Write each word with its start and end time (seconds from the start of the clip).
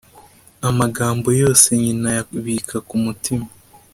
amagambo 0.69 1.27
yose 1.41 1.67
nyina 1.81 2.07
ayabika 2.11 2.77
ku 2.87 2.95
mutima 3.03 3.47